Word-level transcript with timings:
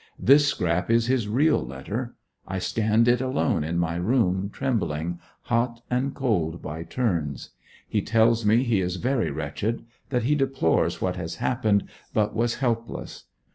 This 0.17 0.47
scrap 0.47 0.89
is 0.89 1.05
his 1.05 1.27
real 1.27 1.63
letter: 1.63 2.15
I 2.47 2.57
scanned 2.57 3.07
it 3.07 3.21
alone 3.21 3.63
in 3.63 3.77
my 3.77 3.97
room, 3.97 4.49
trembling, 4.51 5.19
hot 5.43 5.83
and 5.91 6.15
cold 6.15 6.59
by 6.59 6.81
turns. 6.81 7.51
He 7.87 8.01
tells 8.01 8.43
me 8.43 8.63
he 8.63 8.81
is 8.81 8.95
very 8.95 9.29
wretched; 9.29 9.85
that 10.09 10.23
he 10.23 10.33
deplores 10.33 11.03
what 11.03 11.17
has 11.17 11.35
happened, 11.35 11.87
but 12.15 12.35
was 12.35 12.55
helpless. 12.55 13.25